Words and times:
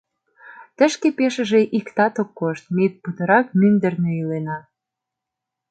Тышке 0.77 1.07
пешыже 1.17 1.61
иктат 1.77 2.15
ок 2.21 2.29
кошт, 2.39 2.65
ме 2.75 2.85
путырак 3.01 3.47
мӱндырнӧ 3.59 4.11
илена. 4.21 4.59